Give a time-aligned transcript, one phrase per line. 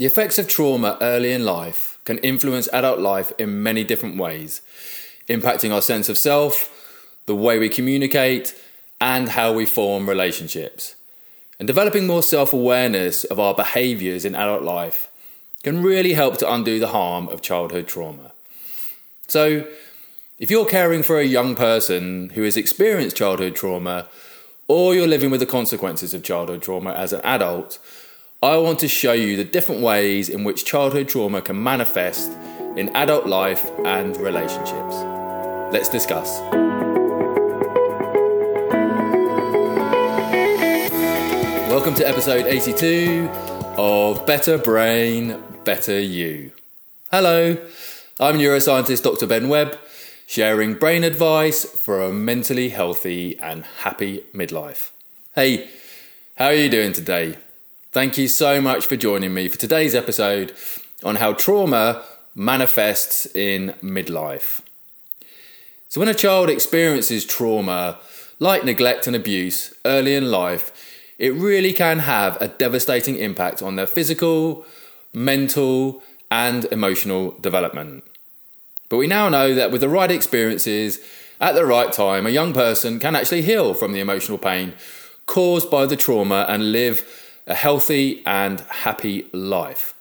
[0.00, 4.62] The effects of trauma early in life can influence adult life in many different ways,
[5.28, 6.72] impacting our sense of self,
[7.26, 8.58] the way we communicate,
[8.98, 10.94] and how we form relationships.
[11.58, 15.10] And developing more self awareness of our behaviours in adult life
[15.62, 18.32] can really help to undo the harm of childhood trauma.
[19.28, 19.66] So,
[20.38, 24.08] if you're caring for a young person who has experienced childhood trauma,
[24.66, 27.78] or you're living with the consequences of childhood trauma as an adult,
[28.42, 32.32] I want to show you the different ways in which childhood trauma can manifest
[32.74, 34.94] in adult life and relationships.
[35.74, 36.40] Let's discuss.
[41.68, 43.28] Welcome to episode 82
[43.76, 46.52] of Better Brain, Better You.
[47.10, 47.58] Hello,
[48.18, 49.26] I'm neuroscientist Dr.
[49.26, 49.78] Ben Webb,
[50.26, 54.92] sharing brain advice for a mentally healthy and happy midlife.
[55.34, 55.68] Hey,
[56.36, 57.36] how are you doing today?
[57.92, 60.52] Thank you so much for joining me for today's episode
[61.02, 62.04] on how trauma
[62.36, 64.60] manifests in midlife.
[65.88, 67.98] So, when a child experiences trauma
[68.38, 70.70] like neglect and abuse early in life,
[71.18, 74.64] it really can have a devastating impact on their physical,
[75.12, 78.04] mental, and emotional development.
[78.88, 81.00] But we now know that with the right experiences
[81.40, 84.74] at the right time, a young person can actually heal from the emotional pain
[85.26, 87.04] caused by the trauma and live
[87.46, 89.94] a healthy and happy life.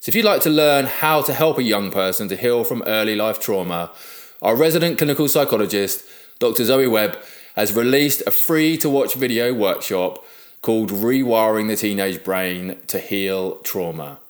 [0.00, 2.82] So, if you'd like to learn how to help a young person to heal from
[2.86, 3.90] early life trauma,
[4.40, 6.04] our resident clinical psychologist,
[6.38, 6.64] Dr.
[6.64, 7.18] Zoe Webb,
[7.56, 10.24] has released a free to watch video workshop
[10.62, 14.20] called Rewiring the Teenage Brain to Heal Trauma.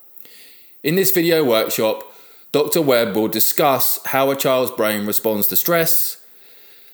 [0.83, 2.05] In this video workshop,
[2.53, 2.81] Dr.
[2.81, 6.25] Webb will discuss how a child's brain responds to stress,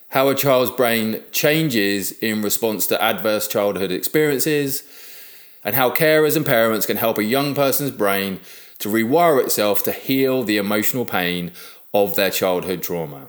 [0.09, 4.83] how a child's brain changes in response to adverse childhood experiences,
[5.65, 8.41] and how carers and parents can help a young person's brain
[8.79, 11.53] to rewire itself to heal the emotional pain
[11.93, 13.29] of their childhood trauma.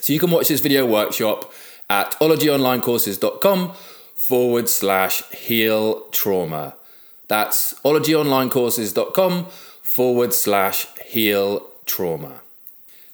[0.00, 1.52] So you can watch this video workshop
[1.90, 3.72] at ologyonlinecourses.com
[4.14, 6.74] forward slash heal trauma.
[7.28, 9.46] That's ologyonlinecourses.com
[9.82, 12.40] forward slash heal trauma.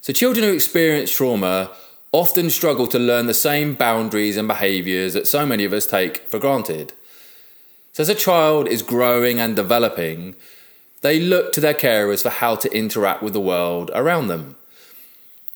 [0.00, 1.70] So, children who experience trauma
[2.12, 6.18] often struggle to learn the same boundaries and behaviours that so many of us take
[6.18, 6.92] for granted.
[7.94, 10.34] So, as a child is growing and developing,
[11.02, 14.56] they look to their carers for how to interact with the world around them.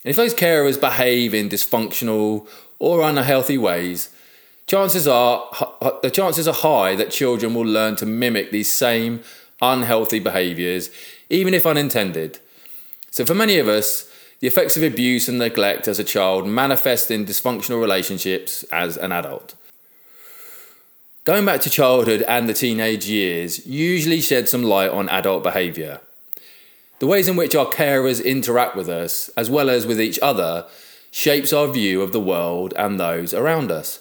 [0.04, 2.46] And if those carers behave in dysfunctional
[2.78, 4.10] or unhealthy ways,
[4.68, 5.50] chances are
[6.02, 9.20] the chances are high that children will learn to mimic these same
[9.60, 10.90] unhealthy behaviors
[11.30, 12.38] even if unintended
[13.10, 14.08] so for many of us
[14.40, 19.10] the effects of abuse and neglect as a child manifest in dysfunctional relationships as an
[19.10, 19.54] adult
[21.28, 26.00] going back to childhood and the teenage years usually shed some light on adult behavior
[27.00, 30.66] the ways in which our carers interact with us as well as with each other
[31.10, 34.00] shapes our view of the world and those around us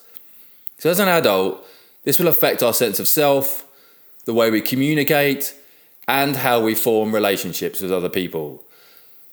[0.80, 1.66] so, as an adult,
[2.04, 3.66] this will affect our sense of self,
[4.26, 5.56] the way we communicate,
[6.08, 8.64] and how we form relationships with other people.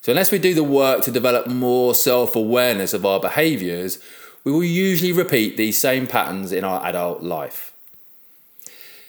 [0.01, 3.99] So, unless we do the work to develop more self awareness of our behaviours,
[4.43, 7.74] we will usually repeat these same patterns in our adult life.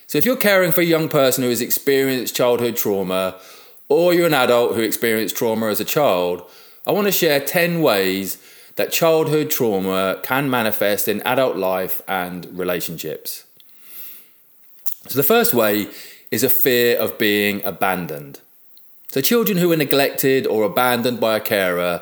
[0.07, 3.35] So, if you're caring for a young person who has experienced childhood trauma,
[3.89, 6.47] or you're an adult who experienced trauma as a child,
[6.85, 8.37] I want to share 10 ways
[8.75, 13.45] that childhood trauma can manifest in adult life and relationships.
[15.07, 15.87] So, the first way
[16.29, 18.39] is a fear of being abandoned.
[19.09, 22.01] So, children who are neglected or abandoned by a carer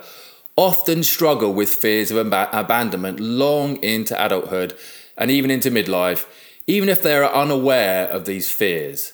[0.55, 4.75] often struggle with fears of ab- abandonment long into adulthood
[5.17, 6.25] and even into midlife,
[6.67, 9.13] even if they are unaware of these fears.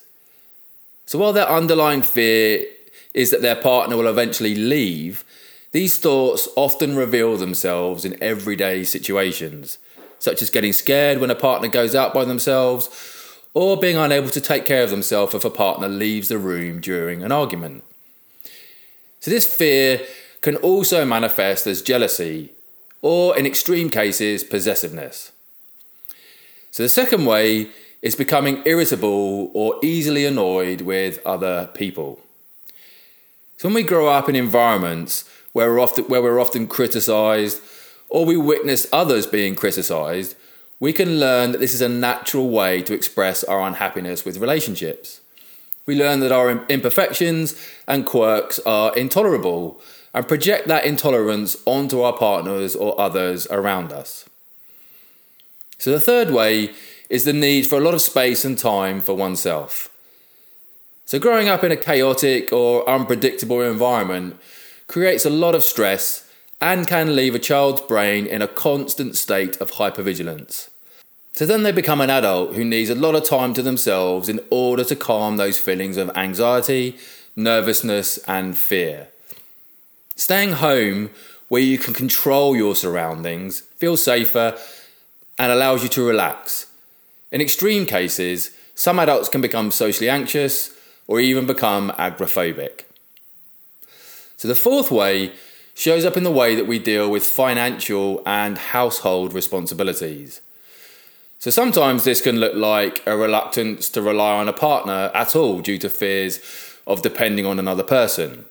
[1.05, 2.65] So, while their underlying fear
[3.13, 5.23] is that their partner will eventually leave,
[5.71, 9.79] these thoughts often reveal themselves in everyday situations,
[10.19, 12.89] such as getting scared when a partner goes out by themselves,
[13.53, 17.23] or being unable to take care of themselves if a partner leaves the room during
[17.23, 17.83] an argument.
[19.19, 20.01] So, this fear
[20.41, 22.51] can also manifest as jealousy,
[23.01, 25.31] or in extreme cases, possessiveness.
[26.71, 27.69] So, the second way
[28.01, 32.19] is becoming irritable or easily annoyed with other people.
[33.57, 37.61] So, when we grow up in environments where we're often, where we're often criticized
[38.07, 40.35] or we witness others being criticized,
[40.79, 45.19] we can learn that this is a natural way to express our unhappiness with relationships.
[45.85, 49.81] We learn that our imperfections and quirks are intolerable
[50.13, 54.28] and project that intolerance onto our partners or others around us.
[55.79, 56.73] So, the third way
[57.09, 59.89] is the need for a lot of space and time for oneself.
[61.05, 64.39] So, growing up in a chaotic or unpredictable environment
[64.87, 66.29] creates a lot of stress
[66.61, 70.69] and can leave a child's brain in a constant state of hypervigilance.
[71.33, 74.41] So then they become an adult who needs a lot of time to themselves in
[74.49, 76.97] order to calm those feelings of anxiety,
[77.35, 79.07] nervousness, and fear.
[80.17, 81.11] Staying home
[81.47, 84.57] where you can control your surroundings feels safer
[85.39, 86.67] and allows you to relax.
[87.31, 90.75] In extreme cases, some adults can become socially anxious
[91.07, 92.83] or even become agoraphobic.
[94.37, 95.31] So, the fourth way
[95.73, 100.41] shows up in the way that we deal with financial and household responsibilities.
[101.39, 105.61] So, sometimes this can look like a reluctance to rely on a partner at all
[105.61, 106.39] due to fears
[106.85, 108.45] of depending on another person.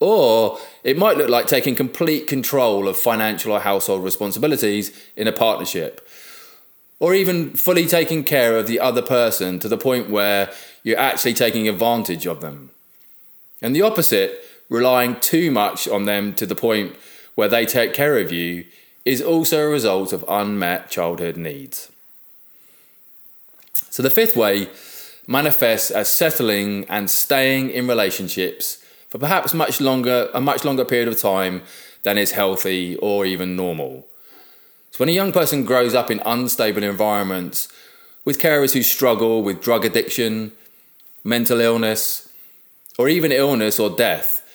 [0.00, 5.32] Or it might look like taking complete control of financial or household responsibilities in a
[5.32, 6.06] partnership.
[7.02, 10.52] Or even fully taking care of the other person to the point where
[10.84, 12.70] you're actually taking advantage of them.
[13.60, 16.94] And the opposite, relying too much on them to the point
[17.34, 18.66] where they take care of you,
[19.04, 21.90] is also a result of unmet childhood needs.
[23.90, 24.68] So the fifth way
[25.26, 31.08] manifests as settling and staying in relationships for perhaps much longer a much longer period
[31.08, 31.62] of time
[32.04, 34.06] than is healthy or even normal.
[34.92, 37.66] So when a young person grows up in unstable environments
[38.26, 40.52] with carers who struggle with drug addiction,
[41.24, 42.28] mental illness,
[42.98, 44.46] or even illness or death,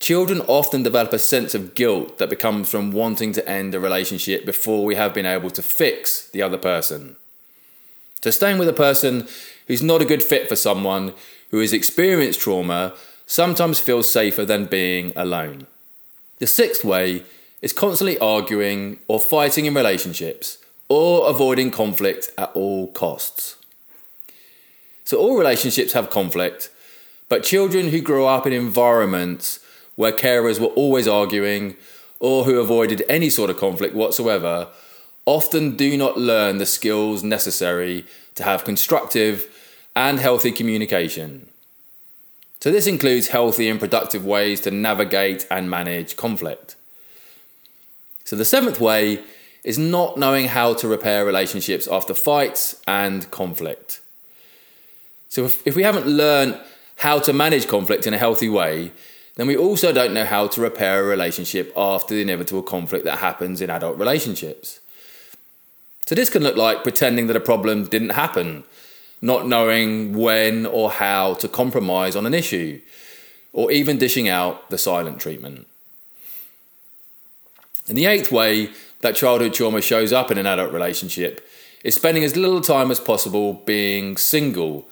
[0.00, 4.44] children often develop a sense of guilt that becomes from wanting to end a relationship
[4.44, 7.14] before we have been able to fix the other person.
[8.22, 9.28] So, staying with a person
[9.68, 11.14] who's not a good fit for someone
[11.52, 12.92] who has experienced trauma
[13.24, 15.68] sometimes feels safer than being alone.
[16.38, 17.24] The sixth way
[17.62, 20.58] is constantly arguing or fighting in relationships
[20.88, 23.56] or avoiding conflict at all costs.
[25.04, 26.70] So, all relationships have conflict,
[27.28, 29.60] but children who grow up in environments
[29.96, 31.76] where carers were always arguing
[32.18, 34.68] or who avoided any sort of conflict whatsoever
[35.26, 38.04] often do not learn the skills necessary
[38.34, 39.46] to have constructive
[39.94, 41.46] and healthy communication.
[42.60, 46.76] So, this includes healthy and productive ways to navigate and manage conflict.
[48.30, 49.24] So, the seventh way
[49.64, 54.00] is not knowing how to repair relationships after fights and conflict.
[55.28, 56.60] So if, if we haven't learned
[56.98, 58.92] how to manage conflict in a healthy way,
[59.34, 63.18] then we also don't know how to repair a relationship after the inevitable conflict that
[63.18, 64.78] happens in adult relationships.
[66.06, 68.62] So this can look like pretending that a problem didn't happen,
[69.20, 72.80] not knowing when or how to compromise on an issue,
[73.52, 75.66] or even dishing out the silent treatment.
[77.90, 78.70] And the eighth way
[79.00, 81.44] that childhood trauma shows up in an adult relationship
[81.82, 84.88] is spending as little time as possible being single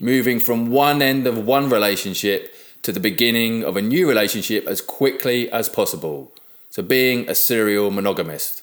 [0.00, 4.80] moving from one end of one relationship to the beginning of a new relationship as
[4.80, 6.32] quickly as possible.
[6.70, 8.62] So, being a serial monogamist.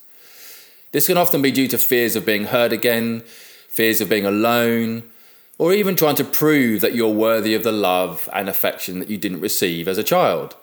[0.94, 3.19] This can often be due to fears of being hurt again,
[3.68, 5.12] fears of being alone,
[5.57, 9.18] or even trying to prove that you're worthy of the love and affection that you
[9.18, 10.56] didn't receive as a child.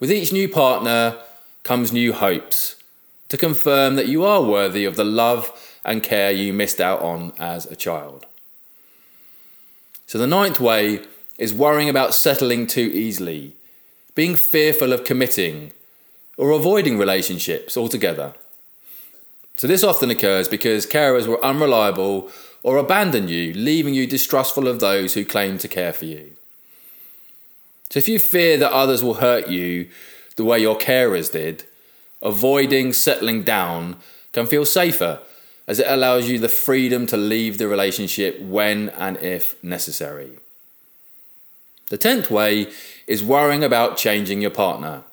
[0.00, 1.18] With each new partner
[1.64, 2.76] comes new hopes
[3.28, 5.50] to confirm that you are worthy of the love
[5.84, 8.26] and care you missed out on as a child.
[10.06, 11.00] So the ninth way
[11.38, 13.54] is worrying about settling too easily,
[14.14, 15.72] being fearful of committing,
[16.36, 18.34] or avoiding relationships altogether.
[19.56, 22.30] So this often occurs because carers were unreliable
[22.62, 26.32] or abandon you, leaving you distrustful of those who claim to care for you.
[27.90, 29.88] So if you fear that others will hurt you
[30.36, 31.64] the way your carers did,
[32.22, 33.96] avoiding settling down
[34.32, 35.20] can feel safer
[35.66, 40.38] as it allows you the freedom to leave the relationship when and if necessary.
[41.88, 42.70] The tenth way
[43.06, 45.04] is worrying about changing your partner.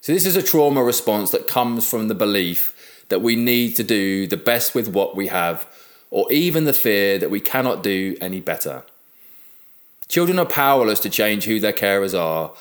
[0.00, 3.82] So, this is a trauma response that comes from the belief that we need to
[3.82, 5.66] do the best with what we have,
[6.10, 8.82] or even the fear that we cannot do any better.
[10.08, 12.52] Children are powerless to change who their carers are,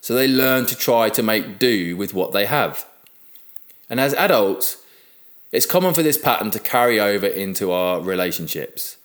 [0.00, 2.86] so they learn to try to make do with what they have.
[3.88, 4.82] And as adults,
[5.52, 8.96] it's common for this pattern to carry over into our relationships,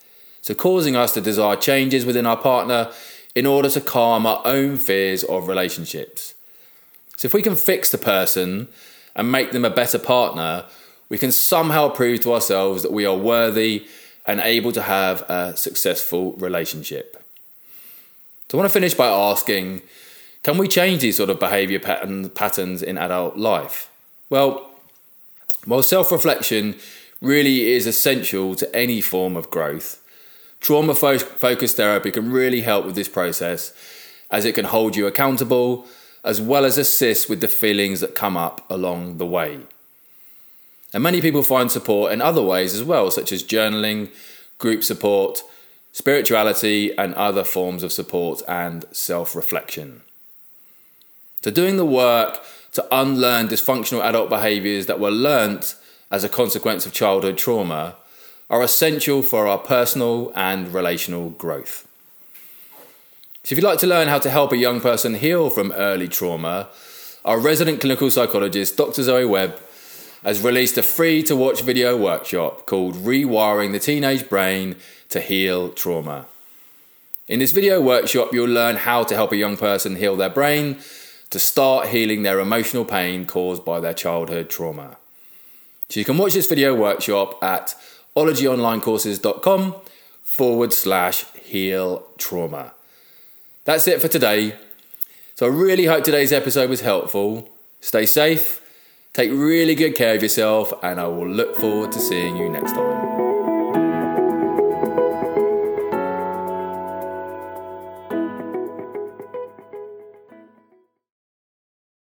[0.42, 2.92] so causing us to desire changes within our partner
[3.34, 6.36] in order to calm our own fears of relationships.
[7.18, 8.68] So, if we can fix the person
[9.16, 10.66] and make them a better partner,
[11.10, 13.88] we can somehow prove to ourselves that we are worthy
[14.26, 17.22] and able to have a successful relationship.
[18.50, 19.82] So, I want to finish by asking
[20.46, 23.90] can we change these sort of behavior pattern, patterns in adult life?
[24.30, 24.70] Well,
[25.66, 26.76] while self reflection
[27.20, 30.00] really is essential to any form of growth,
[30.60, 33.74] trauma focused therapy can really help with this process
[34.30, 35.88] as it can hold you accountable
[36.24, 39.62] as well as assist with the feelings that come up along the way.
[40.94, 44.12] And many people find support in other ways as well, such as journaling,
[44.60, 45.42] group support,
[45.92, 50.04] spirituality, and other forms of support and self reflection.
[51.46, 55.76] So, doing the work to unlearn dysfunctional adult behaviours that were learnt
[56.10, 57.98] as a consequence of childhood trauma
[58.50, 61.88] are essential for our personal and relational growth.
[63.44, 66.08] So, if you'd like to learn how to help a young person heal from early
[66.08, 66.68] trauma,
[67.24, 69.04] our resident clinical psychologist, Dr.
[69.04, 69.60] Zoe Webb,
[70.24, 74.78] has released a free to watch video workshop called Rewiring the Teenage Brain
[75.10, 76.26] to Heal Trauma.
[77.28, 80.80] In this video workshop, you'll learn how to help a young person heal their brain
[81.36, 84.98] to start healing their emotional pain caused by their childhood trauma.
[85.90, 87.76] So you can watch this video workshop at
[88.16, 89.76] ologyonlinecourses.com
[90.24, 92.74] forward slash heal trauma.
[93.66, 94.56] That's it for today.
[95.36, 97.50] So I really hope today's episode was helpful.
[97.82, 98.62] Stay safe
[99.16, 102.74] Take really good care of yourself, and I will look forward to seeing you next
[102.74, 102.95] time.